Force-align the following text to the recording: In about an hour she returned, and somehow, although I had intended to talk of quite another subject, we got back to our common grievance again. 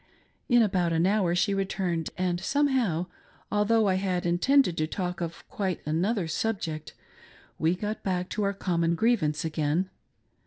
In 0.49 0.63
about 0.63 0.93
an 0.93 1.05
hour 1.05 1.35
she 1.35 1.53
returned, 1.53 2.09
and 2.17 2.39
somehow, 2.41 3.05
although 3.51 3.87
I 3.87 3.97
had 3.97 4.25
intended 4.25 4.75
to 4.77 4.87
talk 4.87 5.21
of 5.21 5.47
quite 5.47 5.79
another 5.85 6.27
subject, 6.27 6.95
we 7.59 7.75
got 7.75 8.01
back 8.01 8.27
to 8.29 8.41
our 8.41 8.53
common 8.53 8.95
grievance 8.95 9.45
again. 9.45 9.91